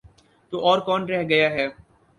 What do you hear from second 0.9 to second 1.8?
رہ گیا ہے؟